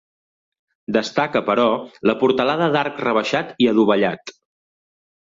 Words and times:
Destaca, 0.97 1.43
però, 1.51 1.67
la 2.13 2.17
portalada 2.23 2.73
d'arc 2.79 3.01
rebaixat 3.07 3.55
i 3.67 3.73
adovellat. 3.75 4.39